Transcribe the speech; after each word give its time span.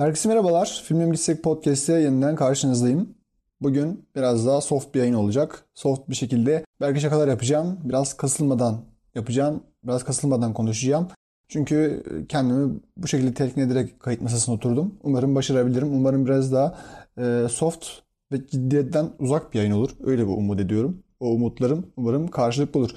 Herkese 0.00 0.28
merhabalar. 0.28 0.82
Filmim 0.84 1.12
Gitsek 1.12 1.42
Podcast'te 1.42 1.92
yeniden 1.92 2.36
karşınızdayım. 2.36 3.14
Bugün 3.60 4.08
biraz 4.16 4.46
daha 4.46 4.60
soft 4.60 4.94
bir 4.94 4.98
yayın 4.98 5.14
olacak. 5.14 5.64
Soft 5.74 6.08
bir 6.08 6.14
şekilde 6.14 6.64
belki 6.80 7.00
şakalar 7.00 7.28
yapacağım. 7.28 7.78
Biraz 7.84 8.16
kasılmadan 8.16 8.84
yapacağım. 9.14 9.62
Biraz 9.84 10.04
kasılmadan 10.04 10.52
konuşacağım. 10.54 11.08
Çünkü 11.48 12.02
kendimi 12.28 12.80
bu 12.96 13.08
şekilde 13.08 13.34
telkin 13.34 13.60
ederek 13.60 14.00
kayıt 14.00 14.22
masasına 14.22 14.54
oturdum. 14.54 14.94
Umarım 15.02 15.34
başarabilirim. 15.34 15.92
Umarım 15.92 16.26
biraz 16.26 16.52
daha 16.52 16.78
e, 17.18 17.46
soft 17.50 17.86
ve 18.32 18.46
ciddiyetten 18.46 19.10
uzak 19.18 19.54
bir 19.54 19.58
yayın 19.58 19.72
olur. 19.72 19.90
Öyle 20.04 20.22
bir 20.22 20.32
umut 20.32 20.60
ediyorum. 20.60 21.02
O 21.20 21.26
umutlarım 21.26 21.86
umarım 21.96 22.28
karşılıklı 22.28 22.80
olur. 22.80 22.90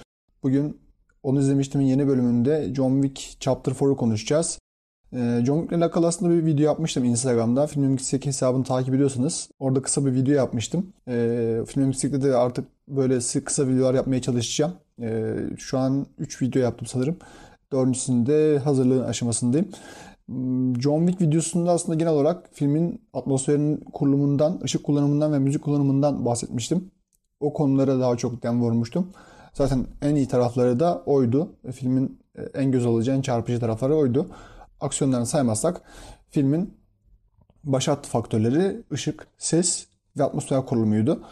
Bugün 0.44 0.78
onu 1.24 1.40
izlemiştim 1.40 1.82
yeni 1.82 2.08
bölümünde 2.08 2.74
John 2.76 3.02
Wick 3.02 3.42
Chapter 3.42 3.72
4'u 3.72 3.98
konuşacağız. 3.98 4.60
Ee, 5.16 5.42
John 5.46 5.60
Wick'le 5.60 5.82
alakalı 5.82 6.08
aslında 6.08 6.34
bir 6.34 6.46
video 6.46 6.66
yapmıştım 6.66 7.04
Instagram'da. 7.04 7.68
Filmim 7.68 7.92
Yüksek 7.92 8.26
hesabını 8.26 8.64
takip 8.64 8.94
ediyorsanız 8.94 9.50
orada 9.60 9.82
kısa 9.82 10.06
bir 10.06 10.14
video 10.14 10.34
yapmıştım. 10.34 10.94
Ee, 11.08 11.60
Filmim 11.68 11.88
Yüksek'te 11.88 12.22
de 12.24 12.36
artık 12.36 12.66
böyle 12.88 13.20
kısa 13.46 13.68
videolar 13.68 13.94
yapmaya 13.94 14.22
çalışacağım. 14.22 14.74
Ee, 15.02 15.36
şu 15.58 15.78
an 15.78 16.06
3 16.18 16.42
video 16.42 16.62
yaptım 16.62 16.88
sanırım. 16.88 17.18
Dördüncüsünde 17.72 18.60
hazırlığın 18.60 19.04
aşamasındayım. 19.04 19.68
Hmm, 20.26 20.82
John 20.82 21.08
Wick 21.08 21.22
videosunda 21.22 21.72
aslında 21.72 21.98
genel 21.98 22.14
olarak 22.14 22.50
filmin 22.54 23.02
atmosferinin 23.14 23.78
kurulumundan, 23.78 24.60
ışık 24.64 24.84
kullanımından 24.84 25.34
ve 25.34 25.40
müzik 25.40 25.62
kullanımından 25.62 26.26
bahsetmiştim. 26.26 26.92
O 27.40 27.54
konulara 27.54 28.00
daha 28.00 28.18
çok 28.18 28.44
dem 28.44 28.62
vurmuştum. 28.62 29.08
Zaten 29.54 29.86
en 30.02 30.16
iyi 30.16 30.28
tarafları 30.28 30.80
da 30.80 31.04
oydu. 31.06 31.50
Filmin 31.72 32.20
en 32.54 32.72
göz 32.72 32.86
alıcı, 32.86 33.12
en 33.12 33.22
çarpıcı 33.22 33.60
tarafları 33.60 33.96
oydu 33.96 34.28
aksiyonlarını 34.84 35.26
saymazsak 35.26 35.82
filmin 36.30 36.78
başat 37.64 38.08
faktörleri 38.08 38.84
ışık, 38.92 39.28
ses 39.38 39.88
ve 40.18 40.24
atmosfer 40.24 40.66
kurulumuydu. 40.66 41.24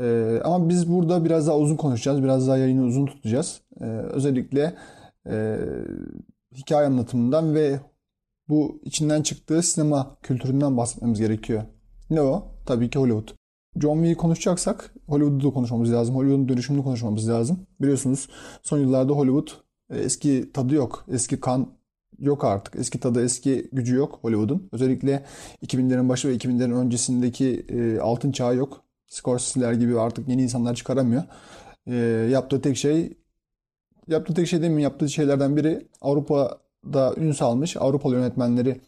Ee, 0.00 0.40
ama 0.44 0.68
biz 0.68 0.92
burada 0.92 1.24
biraz 1.24 1.46
daha 1.46 1.58
uzun 1.58 1.76
konuşacağız. 1.76 2.22
Biraz 2.22 2.48
daha 2.48 2.56
yayını 2.56 2.84
uzun 2.84 3.06
tutacağız. 3.06 3.60
Ee, 3.80 3.84
özellikle 3.84 4.74
e, 5.30 5.58
hikaye 6.56 6.86
anlatımından 6.86 7.54
ve 7.54 7.80
bu 8.48 8.80
içinden 8.84 9.22
çıktığı 9.22 9.62
sinema 9.62 10.16
kültüründen 10.22 10.76
bahsetmemiz 10.76 11.20
gerekiyor. 11.20 11.62
Ne 12.10 12.22
o? 12.22 12.48
Tabii 12.66 12.90
ki 12.90 12.98
Hollywood. 12.98 13.28
John 13.80 13.96
Wick'i 13.96 14.16
konuşacaksak 14.16 14.94
Hollywood'u 15.08 15.48
da 15.48 15.54
konuşmamız 15.54 15.92
lazım. 15.92 16.14
Hollywood'un 16.14 16.48
dönüşümünü 16.48 16.84
konuşmamız 16.84 17.28
lazım. 17.28 17.66
Biliyorsunuz 17.80 18.28
son 18.62 18.78
yıllarda 18.78 19.12
Hollywood 19.12 19.48
e, 19.90 19.98
eski 19.98 20.50
tadı 20.52 20.74
yok. 20.74 21.04
Eski 21.08 21.40
kan 21.40 21.68
yok 22.18 22.44
artık. 22.44 22.76
Eski 22.76 23.00
tadı, 23.00 23.24
eski 23.24 23.68
gücü 23.72 23.94
yok 23.96 24.18
Hollywood'un. 24.22 24.68
Özellikle 24.72 25.24
2000'lerin 25.66 26.08
başı 26.08 26.28
ve 26.28 26.36
2000'lerin 26.36 26.74
öncesindeki 26.74 27.66
e, 27.68 27.98
altın 27.98 28.32
çağı 28.32 28.56
yok. 28.56 28.82
Scorsese'ler 29.08 29.72
gibi 29.72 30.00
artık 30.00 30.28
yeni 30.28 30.42
insanlar 30.42 30.74
çıkaramıyor. 30.74 31.22
E, 31.86 31.94
yaptığı 32.30 32.60
tek 32.60 32.76
şey 32.76 33.16
yaptığı 34.08 34.34
tek 34.34 34.48
şey 34.48 34.62
değil 34.62 34.72
mi? 34.72 34.82
Yaptığı 34.82 35.08
şeylerden 35.08 35.56
biri 35.56 35.88
Avrupa'da 36.00 37.14
ün 37.16 37.32
salmış 37.32 37.76
Avrupalı 37.76 38.14
yönetmenleri 38.14 38.80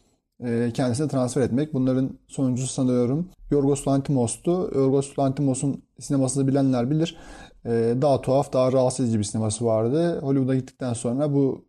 e, 0.45 0.71
kendisine 0.75 1.09
transfer 1.09 1.43
etmek. 1.43 1.75
Bunların 1.75 2.19
sonuncusu 2.29 2.73
sanıyorum 2.73 3.29
Yorgos 3.51 3.89
Lanthimos'tu. 3.89 4.71
Yorgos 4.75 5.19
Lanthimos'un 5.19 5.83
sinemasını 6.01 6.47
bilenler 6.47 6.91
bilir. 6.91 7.17
E, 7.65 7.95
daha 8.03 8.21
tuhaf, 8.21 8.53
daha 8.53 8.73
rahatsız 8.73 9.07
edici 9.07 9.19
bir 9.19 9.25
sineması 9.25 9.65
vardı. 9.65 10.21
Hollywood'a 10.21 10.55
gittikten 10.55 10.93
sonra 10.93 11.35
bu 11.35 11.65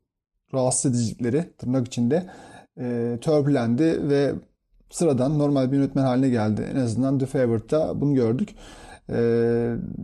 rahatsız 0.53 0.91
edicilikleri 0.91 1.49
tırnak 1.57 1.87
içinde 1.87 2.29
e, 2.79 3.17
törpülendi 3.21 4.09
ve 4.09 4.33
sıradan 4.89 5.39
normal 5.39 5.71
bir 5.71 5.77
yönetmen 5.77 6.03
haline 6.03 6.29
geldi. 6.29 6.69
En 6.73 6.75
azından 6.75 7.19
The 7.19 7.25
Favorite'da 7.25 8.01
bunu 8.01 8.13
gördük. 8.13 8.55
E, 9.09 9.15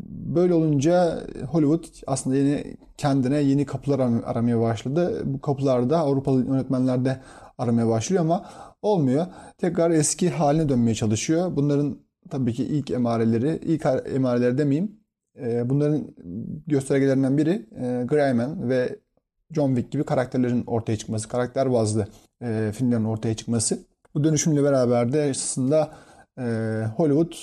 böyle 0.10 0.54
olunca 0.54 1.20
Hollywood 1.48 1.84
aslında 2.08 2.36
yeni 2.36 2.78
kendine 2.98 3.38
yeni 3.38 3.66
kapılar 3.66 4.00
aramaya 4.26 4.62
başladı. 4.62 5.22
Bu 5.26 5.42
kapılarda 5.42 5.98
Avrupalı 6.00 6.46
yönetmenlerde 6.46 7.22
aramaya 7.58 7.88
başlıyor 7.88 8.22
ama 8.22 8.46
olmuyor. 8.82 9.26
Tekrar 9.58 9.92
eski 9.92 10.30
haline 10.30 10.70
dönmeye 10.70 10.96
çalışıyor. 10.96 11.56
Bunların 11.56 11.98
tabii 12.30 12.54
ki 12.54 12.64
ilk 12.64 12.92
emareleri, 12.92 13.60
ilk 13.66 13.86
emareleri 14.16 14.58
demeyeyim. 14.58 14.92
E, 15.40 15.70
bunların 15.70 16.16
göstergelerinden 16.68 17.38
biri 17.38 17.70
e, 17.80 18.06
Greyman 18.08 18.70
ve 18.70 19.00
John 19.54 19.76
Wick 19.76 19.92
gibi 19.92 20.04
karakterlerin 20.04 20.64
ortaya 20.68 20.98
çıkması, 20.98 21.28
karakter 21.28 21.74
bazlı 21.74 22.08
e, 22.44 22.72
filmlerin 22.76 23.06
ortaya 23.06 23.36
çıkması. 23.36 23.80
Bu 24.16 24.24
dönüşümle 24.24 24.64
beraber 24.64 25.14
de 25.14 25.28
aslında 25.32 25.92
e, 26.40 26.44
Hollywood 26.98 27.34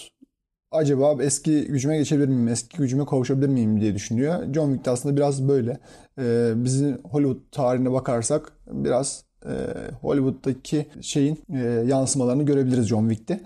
acaba 0.70 1.22
eski 1.22 1.64
gücüme 1.64 1.98
geçebilir 1.98 2.28
miyim, 2.28 2.48
eski 2.48 2.76
gücüme 2.78 3.06
kavuşabilir 3.06 3.48
miyim 3.48 3.80
diye 3.80 3.94
düşünüyor. 3.94 4.54
John 4.54 4.66
Wick 4.66 4.86
de 4.86 4.90
aslında 4.90 5.16
biraz 5.16 5.48
böyle. 5.48 5.78
E, 6.18 6.52
bizi 6.56 6.98
Hollywood 7.04 7.40
tarihine 7.52 7.92
bakarsak 7.92 8.52
biraz 8.66 9.24
e, 9.46 9.52
Hollywood'daki 10.00 10.86
şeyin 11.00 11.38
e, 11.54 11.58
yansımalarını 11.86 12.42
görebiliriz 12.42 12.86
John 12.86 13.08
Wick'te. 13.08 13.40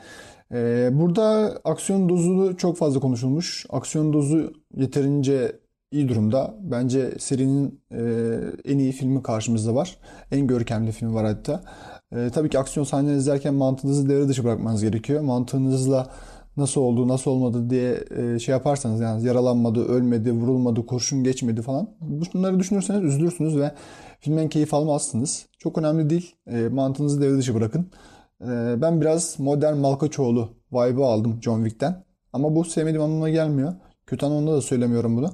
E, 0.52 0.90
burada 0.92 1.58
aksiyon 1.64 2.08
dozu 2.08 2.56
çok 2.56 2.76
fazla 2.76 3.00
konuşulmuş. 3.00 3.66
Aksiyon 3.70 4.12
dozu 4.12 4.52
yeterince 4.76 5.61
iyi 5.92 6.08
durumda. 6.08 6.54
Bence 6.60 7.14
serinin 7.18 7.80
e, 7.90 8.02
en 8.64 8.78
iyi 8.78 8.92
filmi 8.92 9.22
karşımızda 9.22 9.74
var. 9.74 9.96
En 10.30 10.46
görkemli 10.46 10.92
filmi 10.92 11.14
var 11.14 11.26
hatta. 11.26 11.62
E, 12.12 12.30
tabii 12.30 12.50
ki 12.50 12.58
aksiyon 12.58 12.84
sahneleri 12.84 13.16
izlerken 13.16 13.54
mantığınızı 13.54 14.08
devre 14.08 14.28
dışı 14.28 14.44
bırakmanız 14.44 14.82
gerekiyor. 14.82 15.20
Mantığınızla 15.20 16.10
nasıl 16.56 16.80
oldu, 16.80 17.08
nasıl 17.08 17.30
olmadı 17.30 17.70
diye 17.70 18.04
e, 18.16 18.38
şey 18.38 18.52
yaparsanız 18.52 19.00
yani 19.00 19.24
yaralanmadı, 19.24 19.84
ölmedi, 19.84 20.32
vurulmadı, 20.32 20.86
kurşun 20.86 21.24
geçmedi 21.24 21.62
falan. 21.62 21.88
Bunları 22.34 22.60
düşünürseniz 22.60 23.04
üzülürsünüz 23.04 23.56
ve 23.56 23.72
filmden 24.20 24.48
keyif 24.48 24.74
almazsınız. 24.74 25.46
Çok 25.58 25.78
önemli 25.78 26.10
değil. 26.10 26.34
E, 26.46 26.68
mantığınızı 26.68 27.22
devre 27.22 27.38
dışı 27.38 27.54
bırakın. 27.54 27.86
E, 28.40 28.82
ben 28.82 29.00
biraz 29.00 29.38
modern 29.38 29.76
Malkaçoğlu 29.76 30.48
vibe'ı 30.72 31.04
aldım 31.04 31.38
John 31.42 31.64
Wick'ten. 31.64 32.04
Ama 32.32 32.56
bu 32.56 32.64
sevmediğim 32.64 33.02
anlamına 33.02 33.30
gelmiyor. 33.30 33.74
Kötü 34.06 34.26
anlamda 34.26 34.52
da 34.52 34.60
söylemiyorum 34.60 35.16
bunu. 35.16 35.30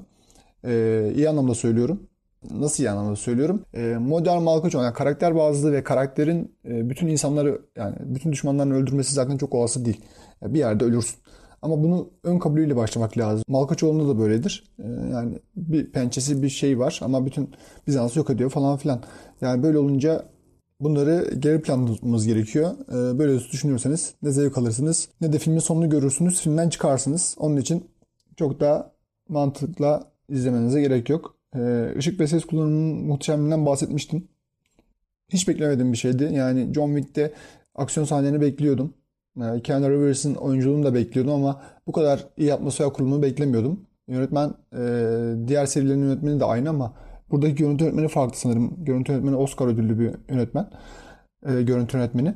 Ee, 0.64 1.12
iyi 1.16 1.28
anlamda 1.28 1.54
söylüyorum. 1.54 2.02
Nasıl 2.50 2.84
iyi 2.84 2.90
anlamda 2.90 3.16
söylüyorum? 3.16 3.62
Ee, 3.74 3.96
modern 4.00 4.42
Malkoçoğlu 4.42 4.82
yani 4.82 4.94
karakter 4.94 5.36
bazlı 5.36 5.72
ve 5.72 5.84
karakterin 5.84 6.54
e, 6.64 6.90
bütün 6.90 7.06
insanları 7.06 7.62
yani 7.76 7.96
bütün 8.00 8.32
düşmanlarını 8.32 8.74
öldürmesi 8.74 9.14
zaten 9.14 9.36
çok 9.36 9.54
olası 9.54 9.84
değil. 9.84 10.00
Bir 10.42 10.58
yerde 10.58 10.84
ölürsün. 10.84 11.16
Ama 11.62 11.82
bunu 11.82 12.10
ön 12.24 12.38
kabulüyle 12.38 12.76
başlamak 12.76 13.18
lazım. 13.18 13.44
Malkaçoğlu'nda 13.48 14.08
da 14.08 14.18
böyledir. 14.18 14.64
Ee, 14.78 14.82
yani 15.12 15.38
bir 15.56 15.92
pençesi 15.92 16.42
bir 16.42 16.48
şey 16.48 16.78
var 16.78 17.00
ama 17.02 17.26
bütün 17.26 17.50
Bizans'ı 17.86 18.18
yok 18.18 18.30
ediyor 18.30 18.50
falan 18.50 18.76
filan. 18.76 19.02
Yani 19.40 19.62
böyle 19.62 19.78
olunca 19.78 20.24
bunları 20.80 21.34
geri 21.38 21.62
planda 21.62 21.92
tutmamız 21.92 22.26
gerekiyor. 22.26 22.70
Ee, 22.88 23.18
böyle 23.18 23.38
düşünürseniz 23.38 24.14
ne 24.22 24.30
zevk 24.32 24.58
alırsınız 24.58 25.08
ne 25.20 25.32
de 25.32 25.38
filmin 25.38 25.58
sonunu 25.58 25.90
görürsünüz. 25.90 26.40
Filmden 26.40 26.68
çıkarsınız. 26.68 27.36
Onun 27.38 27.56
için 27.56 27.90
çok 28.36 28.60
daha 28.60 28.92
mantıkla 29.28 30.12
izlemenize 30.28 30.80
gerek 30.80 31.08
yok. 31.08 31.36
Ee, 31.56 31.94
ışık 31.98 32.20
ve 32.20 32.26
ses 32.26 32.44
kullanımının 32.44 33.06
muhteşemliğinden 33.06 33.66
bahsetmiştim. 33.66 34.28
Hiç 35.28 35.48
beklemediğim 35.48 35.92
bir 35.92 35.98
şeydi. 35.98 36.30
Yani 36.32 36.74
John 36.74 36.96
Wick'te 36.96 37.32
aksiyon 37.74 38.06
sahnelerini 38.06 38.40
bekliyordum. 38.40 38.94
Ee, 39.40 39.60
Keanu 39.62 39.90
Reeves'in 39.90 40.34
oyunculuğunu 40.34 40.84
da 40.84 40.94
bekliyordum 40.94 41.34
ama 41.34 41.62
bu 41.86 41.92
kadar 41.92 42.26
iyi 42.36 42.54
atmosfer 42.54 42.92
kurulumunu 42.92 43.22
beklemiyordum. 43.22 43.80
Yönetmen, 44.08 44.54
e, 44.72 44.82
diğer 45.48 45.66
serilerin 45.66 46.02
yönetmeni 46.02 46.40
de 46.40 46.44
aynı 46.44 46.70
ama 46.70 46.94
buradaki 47.30 47.54
görüntü 47.54 47.84
yönetmeni 47.84 48.08
farklı 48.08 48.38
sanırım. 48.38 48.84
Görüntü 48.84 49.12
yönetmeni 49.12 49.36
Oscar 49.36 49.66
ödüllü 49.66 49.98
bir 49.98 50.34
yönetmen. 50.34 50.70
E, 51.46 51.62
görüntü 51.62 51.96
yönetmeni. 51.96 52.34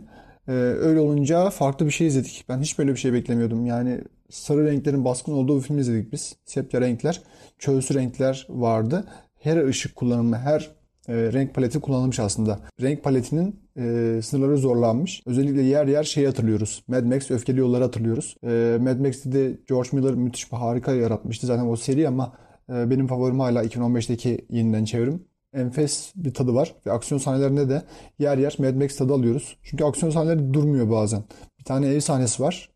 E, 0.48 0.52
öyle 0.52 1.00
olunca 1.00 1.50
farklı 1.50 1.86
bir 1.86 1.90
şey 1.90 2.06
izledik. 2.06 2.44
Ben 2.48 2.60
hiç 2.60 2.78
böyle 2.78 2.90
bir 2.90 2.96
şey 2.96 3.12
beklemiyordum. 3.12 3.66
Yani 3.66 4.00
sarı 4.32 4.66
renklerin 4.66 5.04
baskın 5.04 5.32
olduğu 5.32 5.56
bir 5.56 5.62
film 5.62 5.78
izledik 5.78 6.12
biz. 6.12 6.36
Sepya 6.44 6.80
renkler, 6.80 7.22
çölsü 7.58 7.94
renkler 7.94 8.46
vardı. 8.50 9.04
Her 9.40 9.64
ışık 9.64 9.96
kullanımı, 9.96 10.36
her 10.36 10.70
e, 11.08 11.14
renk 11.14 11.54
paleti 11.54 11.80
kullanılmış 11.80 12.20
aslında. 12.20 12.58
Renk 12.80 13.04
paletinin 13.04 13.60
e, 13.76 14.20
sınırları 14.22 14.58
zorlanmış. 14.58 15.22
Özellikle 15.26 15.62
yer 15.62 15.86
yer 15.86 16.04
şey 16.04 16.26
hatırlıyoruz. 16.26 16.84
Mad 16.88 17.04
Max 17.04 17.30
Öfkeli 17.30 17.60
Yolları 17.60 17.84
hatırlıyoruz. 17.84 18.36
E, 18.44 18.78
Mad 18.80 18.98
Max'te 18.98 19.32
de 19.32 19.58
George 19.68 19.88
Miller 19.92 20.14
müthiş 20.14 20.52
bir 20.52 20.56
harika 20.56 20.92
yaratmıştı 20.92 21.46
zaten 21.46 21.66
o 21.66 21.76
seri 21.76 22.08
ama 22.08 22.32
e, 22.68 22.90
benim 22.90 23.06
favorim 23.06 23.40
hala 23.40 23.64
2015'teki 23.64 24.46
yeniden 24.50 24.84
çevrim. 24.84 25.24
Enfes 25.54 26.12
bir 26.16 26.34
tadı 26.34 26.54
var 26.54 26.74
ve 26.86 26.92
aksiyon 26.92 27.18
sahnelerinde 27.18 27.68
de 27.68 27.82
yer 28.18 28.38
yer 28.38 28.56
Mad 28.58 28.74
Max 28.74 28.96
tadı 28.96 29.12
alıyoruz. 29.12 29.56
Çünkü 29.62 29.84
aksiyon 29.84 30.10
sahneleri 30.10 30.54
durmuyor 30.54 30.90
bazen. 30.90 31.24
Bir 31.58 31.64
tane 31.64 31.86
ev 31.86 32.00
sahnesi 32.00 32.42
var 32.42 32.71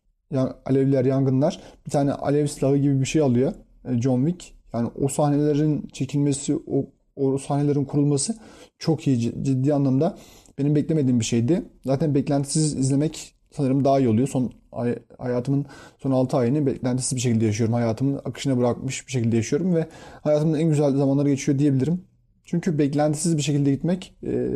alevler, 0.65 1.05
yangınlar 1.05 1.59
bir 1.85 1.91
tane 1.91 2.13
alev 2.13 2.47
silahı 2.47 2.77
gibi 2.77 3.01
bir 3.01 3.05
şey 3.05 3.21
alıyor 3.21 3.53
e, 3.85 4.01
John 4.01 4.25
Wick. 4.25 4.53
Yani 4.73 4.89
o 5.01 5.07
sahnelerin 5.07 5.87
çekilmesi, 5.93 6.55
o 6.55 6.85
o 7.15 7.37
sahnelerin 7.37 7.85
kurulması 7.85 8.35
çok 8.79 9.07
iyi 9.07 9.19
ciddi 9.19 9.73
anlamda 9.73 10.17
benim 10.57 10.75
beklemediğim 10.75 11.19
bir 11.19 11.25
şeydi. 11.25 11.63
Zaten 11.85 12.15
beklentisiz 12.15 12.75
izlemek 12.75 13.33
sanırım 13.51 13.85
daha 13.85 13.99
iyi 13.99 14.09
oluyor. 14.09 14.27
Son 14.27 14.51
ay, 14.71 14.95
hayatımın 15.17 15.65
son 15.97 16.11
6 16.11 16.37
ayını 16.37 16.65
beklentisiz 16.65 17.15
bir 17.15 17.21
şekilde 17.21 17.45
yaşıyorum. 17.45 17.73
Hayatımın 17.73 18.19
akışına 18.25 18.57
bırakmış 18.57 19.07
bir 19.07 19.11
şekilde 19.11 19.35
yaşıyorum 19.35 19.75
ve 19.75 19.87
hayatımın 20.21 20.59
en 20.59 20.69
güzel 20.69 20.91
zamanları 20.91 21.29
geçiyor 21.29 21.59
diyebilirim. 21.59 22.01
Çünkü 22.47 22.77
beklentisiz 22.77 23.37
bir 23.37 23.41
şekilde 23.41 23.71
gitmek 23.71 24.15
e, 24.23 24.49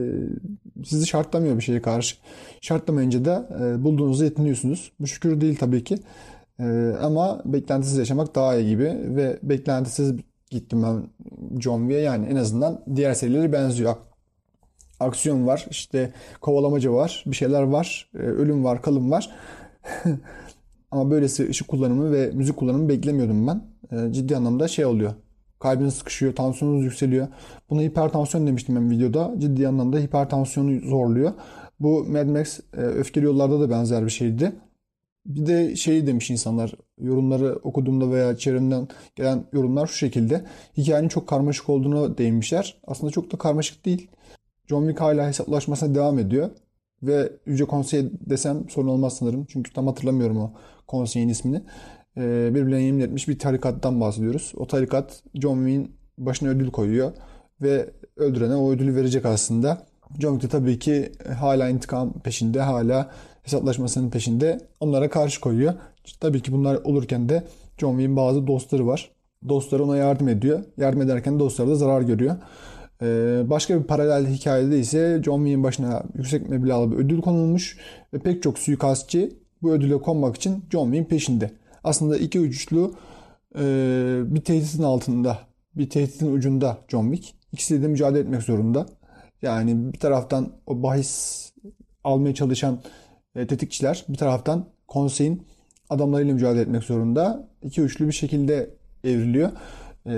sizi 0.86 1.08
şartlamıyor 1.08 1.58
bir 1.58 1.62
şeye 1.62 1.82
karşı. 1.82 2.16
Şartlamayınca 2.62 3.26
da 3.26 3.50
e, 3.62 3.84
bulduğunuzda 3.84 4.24
yetiniyorsunuz. 4.24 4.92
Bu 5.00 5.08
şükür 5.08 5.42
değil 5.42 5.58
tabii 5.60 5.84
ki. 5.84 5.98
E, 6.60 6.64
ama 7.02 7.42
beklentisiz 7.46 7.98
yaşamak 7.98 8.36
daha 8.36 8.56
iyi 8.56 8.70
gibi 8.70 8.84
ve 9.16 9.40
beklentisiz 9.44 10.14
gittim 10.50 10.84
ben 10.84 11.04
John 11.60 11.80
Wick'e 11.80 12.02
yani 12.02 12.26
en 12.26 12.36
azından 12.36 12.86
diğer 12.96 13.14
serileri 13.14 13.54
benziyor. 13.54 13.96
Aksiyon 15.00 15.48
var, 15.48 15.66
işte 15.70 16.14
kovalamaca 16.42 16.94
var, 16.94 17.24
bir 17.28 17.36
şeyler 17.36 17.62
var, 17.62 18.10
ölüm 18.14 18.64
var, 18.64 18.82
kalım 18.82 19.12
var. 19.12 19.30
Ama 20.92 21.12
böylesi 21.12 21.50
ışık 21.50 21.68
kullanımı 21.68 22.12
ve 22.12 22.32
müzik 22.34 22.58
kullanımı 22.58 22.90
beklemiyordum 22.90 23.48
ben. 23.48 23.62
Ciddi 24.12 24.38
anlamda 24.38 24.68
şey 24.68 24.86
oluyor. 24.86 25.14
Kalbiniz 25.62 25.94
sıkışıyor, 25.94 26.36
tansiyonunuz 26.36 26.84
yükseliyor. 26.84 27.28
Buna 27.70 27.82
hipertansiyon 27.82 28.48
demiştim 28.48 28.76
ben 28.76 28.92
videoda. 28.92 29.34
Ciddi 29.38 29.68
anlamda 29.68 29.98
hipertansiyonu 29.98 30.80
zorluyor. 30.80 31.34
Bu 31.80 32.06
Mad 32.06 32.28
Max 32.28 32.60
e, 32.60 32.82
Öfkeli 32.82 33.26
Yollarda 33.26 33.60
da 33.60 33.70
benzer 33.70 34.06
bir 34.06 34.12
şeydi. 34.12 34.52
Bir 35.26 35.46
de 35.46 35.76
şey 35.76 36.08
demiş 36.08 36.30
insanlar 36.30 36.74
yorumları 37.02 37.56
okuduğumda 37.64 38.12
veya 38.12 38.38
çevremden 38.38 38.88
gelen 39.16 39.46
yorumlar 39.54 39.88
şu 39.88 39.94
şekilde. 39.94 40.46
Hikayenin 40.78 41.08
çok 41.08 41.28
karmaşık 41.28 41.70
olduğunu 41.70 42.18
değinmişler. 42.18 42.78
Aslında 42.88 43.12
çok 43.12 43.34
da 43.34 43.38
karmaşık 43.38 43.86
değil. 43.86 44.08
John 44.68 44.82
Wick 44.82 45.02
hala 45.02 45.28
hesaplaşmasına 45.28 45.96
devam 45.96 46.20
ediyor. 46.20 46.50
Ve 47.04 47.32
Yüce 47.46 47.66
Konsey 47.66 48.10
desem 48.30 48.70
sorun 48.70 48.88
olmaz 48.88 49.18
sanırım. 49.18 49.46
Çünkü 49.50 49.74
tam 49.74 49.88
hatırlamıyorum 49.88 50.38
o 50.38 50.52
konseyin 50.88 51.30
ismini. 51.30 51.62
Ee, 52.18 52.50
birbirlerine 52.56 52.84
yemin 52.84 53.00
etmiş 53.00 53.28
bir 53.28 53.40
tarikattan 53.40 54.02
bahsediyoruz. 54.02 54.54
O 54.58 54.68
tarikat 54.68 55.24
John 55.36 55.58
Wick'in 55.58 55.96
başına 56.18 56.50
ödül 56.50 56.72
koyuyor. 56.72 57.12
Ve 57.62 57.90
öldürene 58.16 58.56
o 58.56 58.72
ödülü 58.72 58.96
verecek 58.96 59.26
aslında. 59.26 59.86
John 60.20 60.40
Wick 60.40 60.54
de 60.54 60.58
tabii 60.58 60.80
ki 60.80 61.12
hala 61.40 61.70
intikam 61.70 62.14
peşinde, 62.14 62.62
hala 62.62 63.10
hesaplaşmasının 63.44 64.10
peşinde 64.10 64.60
onlara 64.80 65.10
karşı 65.10 65.42
koyuyor. 65.42 65.74
Tabii 66.20 66.42
ki 66.42 66.52
bunlar 66.52 66.76
olurken 66.76 67.30
de 67.30 67.44
John 67.78 67.92
Wick'in 67.92 68.16
bazı 68.16 68.48
dostları 68.48 68.88
var. 68.88 69.12
Dostları 69.50 69.84
ona 69.84 69.98
yardım 69.98 70.28
ediyor. 70.28 70.64
Yardım 70.78 71.02
ederken 71.02 71.40
dostları 71.40 71.70
da 71.70 71.76
zarar 71.76 72.02
görüyor. 72.02 72.36
Ee, 73.02 73.42
başka 73.50 73.80
bir 73.80 73.84
paralel 73.84 74.28
hikayede 74.28 74.80
ise 74.80 75.22
John 75.26 75.38
Wick'in 75.38 75.64
başına 75.64 76.04
yüksek 76.18 76.50
meblağlı 76.50 76.92
bir 76.92 76.96
ödül 76.96 77.22
konulmuş 77.22 77.78
ve 78.14 78.20
pek 78.20 78.44
çok 78.44 78.60
suikastçı 78.60 79.32
bu 79.62 79.72
ödüle 79.72 79.98
konmak 79.98 80.36
için 80.36 80.64
John 80.72 80.86
Wick'in 80.86 81.10
peşinde. 81.10 81.61
Aslında 81.84 82.18
iki 82.18 82.40
uçlu 82.40 82.96
e, 83.56 83.64
bir 84.26 84.42
tehditin 84.42 84.84
altında, 84.84 85.40
bir 85.76 85.90
tehditin 85.90 86.34
ucunda 86.34 86.78
John 86.88 87.12
Wick. 87.12 87.36
İkisi 87.54 87.84
de 87.84 87.88
mücadele 87.88 88.20
etmek 88.20 88.44
zorunda. 88.44 88.86
Yani 89.42 89.94
bir 89.94 90.00
taraftan 90.00 90.50
o 90.68 90.84
bahis 90.84 91.52
almaya 92.04 92.34
çalışan 92.36 92.80
e, 93.36 93.48
tetikçiler, 93.48 94.06
bir 94.10 94.18
taraftan 94.18 94.66
konseyin 94.88 95.48
adamlarıyla 95.90 96.34
mücadele 96.34 96.62
etmek 96.62 96.84
zorunda. 96.84 97.48
İki 97.64 97.82
üçlü 97.82 98.08
bir 98.08 98.14
şekilde 98.14 98.70
evriliyor. 99.04 99.52
Ee, 100.06 100.14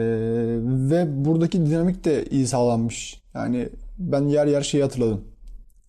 ve 0.63 1.25
buradaki 1.25 1.65
dinamik 1.65 2.03
de 2.05 2.25
iyi 2.25 2.47
sağlanmış. 2.47 3.21
Yani 3.33 3.69
ben 3.99 4.27
yer 4.27 4.47
yer 4.47 4.61
şeyi 4.61 4.83
hatırladım. 4.83 5.25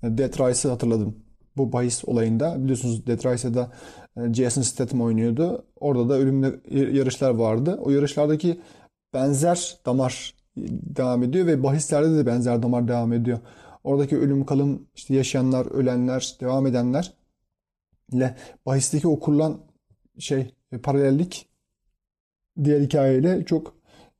Death 0.02 0.40
Rice'ı 0.40 0.70
hatırladım. 0.70 1.16
Bu 1.56 1.72
bahis 1.72 2.04
olayında. 2.04 2.62
Biliyorsunuz 2.62 3.06
Death 3.06 3.26
Rice'da 3.26 3.72
e, 4.16 4.34
Jason 4.34 4.62
Statham 4.62 5.00
oynuyordu. 5.00 5.66
Orada 5.80 6.08
da 6.08 6.14
ölümle 6.14 6.52
yarışlar 6.70 7.30
vardı. 7.30 7.78
O 7.82 7.90
yarışlardaki 7.90 8.60
benzer 9.14 9.78
damar 9.86 10.34
devam 10.56 11.22
ediyor 11.22 11.46
ve 11.46 11.62
bahislerde 11.62 12.16
de 12.16 12.26
benzer 12.26 12.62
damar 12.62 12.88
devam 12.88 13.12
ediyor. 13.12 13.38
Oradaki 13.84 14.18
ölüm 14.18 14.46
kalım 14.46 14.86
işte 14.94 15.14
yaşayanlar, 15.14 15.66
ölenler, 15.66 16.36
devam 16.40 16.66
edenler 16.66 17.14
ile 18.12 18.36
bahisteki 18.66 19.08
o 19.08 19.20
kurulan 19.20 19.60
şey 20.18 20.54
paralellik 20.82 21.48
diğer 22.64 22.80
hikayeyle 22.80 23.44
çok 23.44 23.74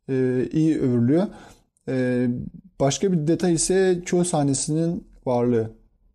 e, 0.09 0.47
iyi 0.53 0.81
övülüyor. 0.81 1.27
E, 1.89 2.27
başka 2.81 3.13
bir 3.13 3.27
detay 3.27 3.55
ise 3.55 4.03
çoğu 4.05 4.25
sahnesinin 4.25 5.09
varlığı. 5.27 5.71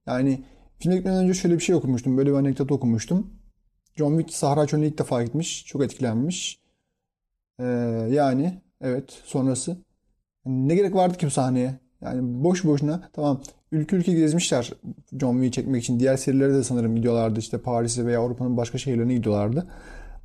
Yani 0.07 0.43
film 0.79 0.95
gitmeden 0.95 1.23
önce 1.23 1.33
şöyle 1.33 1.55
bir 1.55 1.63
şey 1.63 1.75
okumuştum. 1.75 2.17
Böyle 2.17 2.29
bir 2.29 2.35
anekdot 2.35 2.71
okumuştum. 2.71 3.33
John 3.95 4.17
Wick 4.17 4.37
Sahra 4.37 4.67
Çölü'ne 4.67 4.87
ilk 4.87 4.97
defa 4.97 5.23
gitmiş. 5.23 5.65
Çok 5.65 5.83
etkilenmiş. 5.83 6.59
E, 7.59 7.63
yani 8.11 8.61
evet 8.81 9.21
sonrası. 9.25 9.77
Ne 10.45 10.75
gerek 10.75 10.95
vardı 10.95 11.17
ki 11.17 11.25
bu 11.25 11.31
sahneye? 11.31 11.79
Yani 12.01 12.43
boş 12.43 12.63
boşuna 12.65 13.09
tamam 13.13 13.41
ülke 13.71 13.95
ülke 13.95 14.13
gezmişler 14.13 14.73
John 15.19 15.33
Wick'i 15.33 15.51
çekmek 15.51 15.83
için. 15.83 15.99
Diğer 15.99 16.17
serilere 16.17 16.53
de 16.53 16.63
sanırım 16.63 16.95
gidiyorlardı. 16.95 17.39
İşte 17.39 17.57
Paris'e 17.57 18.05
veya 18.05 18.19
Avrupa'nın 18.19 18.57
başka 18.57 18.77
şehirlerine 18.77 19.13
gidiyorlardı. 19.13 19.67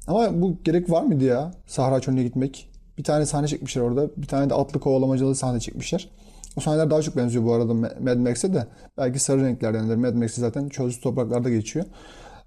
Ama 0.07 0.43
bu 0.43 0.63
gerek 0.65 0.91
var 0.91 1.03
mıydı 1.03 1.25
ya 1.25 1.51
Sahra 1.67 2.01
Çölü'ne 2.01 2.23
gitmek? 2.23 2.71
Bir 2.99 3.05
tane 3.05 3.27
sahne 3.27 3.49
çekmişler 3.49 3.83
orada. 3.83 4.11
Bir 4.17 4.27
tane 4.27 4.51
de 4.51 4.55
atlı 4.55 4.81
kovalamacalı 4.81 5.35
sahne 5.35 5.61
çekmişler. 5.61 6.11
O 6.57 6.61
sahneler 6.61 6.91
daha 6.91 7.03
çok 7.03 7.17
benziyor 7.17 7.45
bu 7.45 7.53
arada 7.53 7.75
Mad 7.75 8.17
Max'e 8.17 8.55
de. 8.55 8.67
Belki 8.99 9.19
sarı 9.19 9.45
renklerdendir. 9.45 9.97
Mad 9.97 10.15
Max'e 10.15 10.41
zaten 10.41 10.69
çölsüz 10.69 11.01
topraklarda 11.01 11.51
geçiyor. 11.51 11.87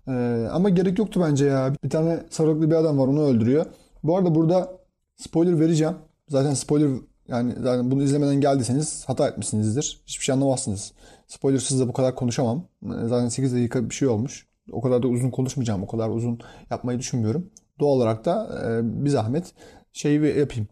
Ee, 0.07 0.47
ama 0.51 0.69
gerek 0.69 0.99
yoktu 0.99 1.21
bence 1.23 1.45
ya. 1.45 1.73
Bir 1.83 1.89
tane 1.89 2.19
sarıklı 2.29 2.71
bir 2.71 2.75
adam 2.75 2.99
var 2.99 3.07
onu 3.07 3.23
öldürüyor. 3.23 3.65
Bu 4.03 4.17
arada 4.17 4.35
burada 4.35 4.71
spoiler 5.15 5.59
vereceğim. 5.59 5.93
Zaten 6.29 6.53
spoiler 6.53 6.89
yani 7.27 7.53
zaten 7.63 7.91
bunu 7.91 8.03
izlemeden 8.03 8.41
geldiyseniz 8.41 9.03
hata 9.07 9.27
etmişsinizdir. 9.27 10.01
Hiçbir 10.07 10.23
şey 10.23 10.33
anlamazsınız. 10.33 10.93
Spoilersız 11.27 11.79
da 11.79 11.87
bu 11.87 11.93
kadar 11.93 12.15
konuşamam. 12.15 12.67
Zaten 12.83 13.29
8 13.29 13.53
dakika 13.55 13.89
bir 13.89 13.95
şey 13.95 14.07
olmuş. 14.07 14.47
O 14.71 14.81
kadar 14.81 15.03
da 15.03 15.07
uzun 15.07 15.29
konuşmayacağım. 15.29 15.83
O 15.83 15.87
kadar 15.87 16.09
uzun 16.09 16.39
yapmayı 16.71 16.99
düşünmüyorum. 16.99 17.49
Doğal 17.79 17.89
olarak 17.89 18.25
da 18.25 18.61
e, 18.65 19.05
bir 19.05 19.09
zahmet 19.09 19.53
şeyi 19.93 20.39
yapayım. 20.39 20.67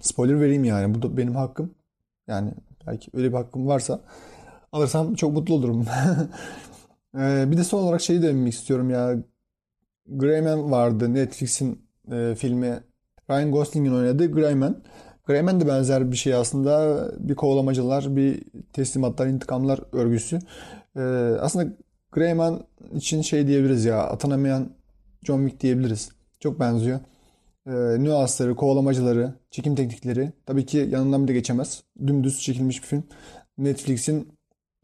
Spoiler 0.00 0.40
vereyim 0.40 0.64
yani. 0.64 0.94
Bu 0.94 1.02
da 1.02 1.16
benim 1.16 1.34
hakkım. 1.36 1.74
Yani 2.28 2.52
belki 2.86 3.10
öyle 3.14 3.28
bir 3.28 3.36
hakkım 3.36 3.66
varsa 3.66 4.00
alırsam 4.72 5.14
çok 5.14 5.32
mutlu 5.32 5.54
olurum. 5.54 5.86
e, 7.18 7.50
bir 7.50 7.56
de 7.56 7.64
son 7.64 7.82
olarak 7.82 8.00
şeyi 8.00 8.22
demek 8.22 8.52
istiyorum 8.52 8.90
ya. 8.90 9.16
Greyman 10.08 10.70
vardı. 10.70 11.14
Netflix'in 11.14 11.82
e, 12.12 12.34
filmi. 12.34 12.80
Ryan 13.30 13.50
Gosling'in 13.50 13.94
oynadığı 13.94 14.32
Greyman. 14.32 14.82
Greyman 15.26 15.60
de 15.60 15.66
benzer 15.66 16.12
bir 16.12 16.16
şey 16.16 16.34
aslında. 16.34 17.04
Bir 17.18 17.34
kovalamacılar, 17.34 18.16
bir 18.16 18.42
teslimatlar, 18.72 19.26
intikamlar 19.26 19.80
örgüsü. 19.92 20.38
E, 20.96 21.00
aslında 21.40 21.72
Greyman 22.12 22.64
için 22.94 23.22
şey 23.22 23.46
diyebiliriz 23.46 23.84
ya. 23.84 23.98
Atanamayan 23.98 24.70
John 25.22 25.40
Wick 25.40 25.62
diyebiliriz. 25.62 26.10
Çok 26.40 26.60
benziyor. 26.60 27.00
E, 27.66 27.70
nüansları, 27.98 28.56
kovalamacıları, 28.56 29.34
çekim 29.50 29.74
teknikleri. 29.74 30.32
Tabii 30.46 30.66
ki 30.66 30.88
yanından 30.90 31.22
bir 31.22 31.28
de 31.28 31.32
geçemez. 31.32 31.82
Dümdüz 32.06 32.40
çekilmiş 32.40 32.82
bir 32.82 32.86
film. 32.86 33.04
Netflix'in 33.58 34.28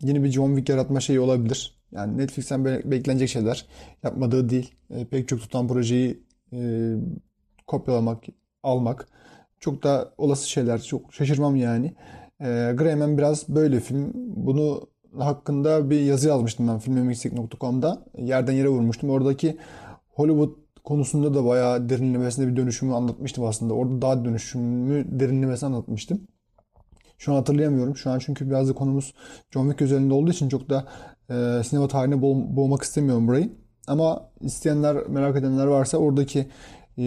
yeni 0.00 0.24
bir 0.24 0.30
John 0.30 0.48
Wick 0.48 0.68
yaratma 0.68 1.00
şeyi 1.00 1.20
olabilir. 1.20 1.82
Yani 1.92 2.18
Netflix'ten 2.18 2.64
beklenecek 2.64 3.28
şeyler 3.28 3.66
yapmadığı 4.02 4.48
değil. 4.48 4.74
E, 4.90 5.04
pek 5.04 5.28
çok 5.28 5.40
tutan 5.40 5.68
projeyi 5.68 6.22
e, 6.52 6.92
kopyalamak, 7.66 8.24
almak 8.62 9.08
çok 9.60 9.82
da 9.82 10.14
olası 10.18 10.50
şeyler. 10.50 10.82
Çok 10.82 11.14
şaşırmam 11.14 11.56
yani. 11.56 11.94
E, 12.40 12.72
Greyman 12.76 13.18
biraz 13.18 13.48
böyle 13.48 13.80
film. 13.80 14.12
Bunu 14.14 14.86
hakkında 15.18 15.90
bir 15.90 16.00
yazı 16.00 16.28
yazmıştım 16.28 16.68
ben 16.68 16.78
filmemiksek.com'da. 16.78 18.04
Yerden 18.18 18.52
yere 18.52 18.68
vurmuştum. 18.68 19.10
Oradaki 19.10 19.58
Hollywood 20.08 20.61
konusunda 20.84 21.34
da 21.34 21.44
bayağı 21.44 21.88
derinlemesine 21.88 22.48
bir 22.48 22.56
dönüşümü 22.56 22.94
anlatmıştım 22.94 23.44
aslında. 23.44 23.74
Orada 23.74 24.02
daha 24.02 24.24
dönüşümü 24.24 25.20
derinlemesine 25.20 25.66
anlatmıştım. 25.66 26.20
Şu 27.18 27.32
an 27.32 27.36
hatırlayamıyorum. 27.36 27.96
Şu 27.96 28.10
an 28.10 28.18
çünkü 28.18 28.50
biraz 28.50 28.68
da 28.68 28.72
konumuz 28.72 29.14
John 29.50 29.62
Wick 29.62 29.82
özelinde 29.82 30.14
olduğu 30.14 30.30
için 30.30 30.48
çok 30.48 30.70
da 30.70 30.84
e, 31.30 31.64
sinema 31.64 31.88
tarihine 31.88 32.22
boğ, 32.22 32.36
boğmak 32.56 32.82
istemiyorum 32.82 33.28
burayı. 33.28 33.52
Ama 33.86 34.28
isteyenler, 34.40 34.96
merak 35.08 35.36
edenler 35.36 35.66
varsa 35.66 35.98
oradaki 35.98 36.46
e, 36.98 37.02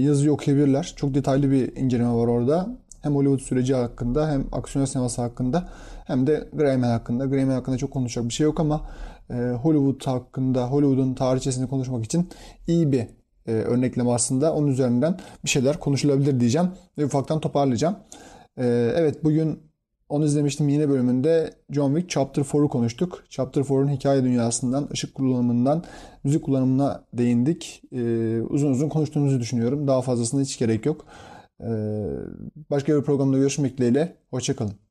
yazıyı 0.00 0.32
okuyabilirler. 0.32 0.92
Çok 0.96 1.14
detaylı 1.14 1.50
bir 1.50 1.76
inceleme 1.76 2.12
var 2.12 2.26
orada. 2.26 2.76
Hem 3.02 3.14
Hollywood 3.14 3.40
süreci 3.40 3.74
hakkında 3.74 4.30
hem 4.30 4.44
aksiyon 4.52 4.84
sineması 4.84 5.22
hakkında 5.22 5.68
hem 6.06 6.26
de 6.26 6.48
Greyman 6.52 6.88
hakkında. 6.88 7.26
Greyman 7.26 7.54
hakkında 7.54 7.78
çok 7.78 7.90
konuşacak 7.90 8.28
bir 8.28 8.34
şey 8.34 8.44
yok 8.44 8.60
ama 8.60 8.80
Hollywood 9.62 10.06
hakkında, 10.06 10.70
Hollywood'un 10.70 11.14
tarihçesini 11.14 11.68
konuşmak 11.68 12.04
için 12.04 12.28
iyi 12.66 12.92
bir 12.92 13.06
e, 13.46 13.52
örnekleme 13.52 14.10
aslında. 14.10 14.54
Onun 14.54 14.68
üzerinden 14.68 15.18
bir 15.44 15.50
şeyler 15.50 15.80
konuşulabilir 15.80 16.40
diyeceğim 16.40 16.68
ve 16.98 17.04
ufaktan 17.04 17.40
toparlayacağım. 17.40 17.96
Ee, 18.58 18.92
evet 18.96 19.24
bugün 19.24 19.58
onu 20.08 20.24
izlemiştim 20.24 20.68
yine 20.68 20.88
bölümünde 20.88 21.54
John 21.70 21.94
Wick 21.94 22.10
Chapter 22.10 22.42
4'u 22.42 22.68
konuştuk. 22.68 23.24
Chapter 23.28 23.62
4'un 23.62 23.88
hikaye 23.88 24.24
dünyasından, 24.24 24.88
ışık 24.92 25.14
kullanımından, 25.14 25.84
müzik 26.24 26.44
kullanımına 26.44 27.04
değindik. 27.12 27.82
Uzun 28.50 28.70
uzun 28.70 28.88
konuştuğumuzu 28.88 29.40
düşünüyorum. 29.40 29.88
Daha 29.88 30.02
fazlasına 30.02 30.40
hiç 30.40 30.58
gerek 30.58 30.86
yok. 30.86 31.06
Başka 32.70 32.96
bir 32.96 33.02
programda 33.02 33.38
görüşmek 33.38 33.78
dileğiyle. 33.78 34.16
Hoşçakalın. 34.30 34.81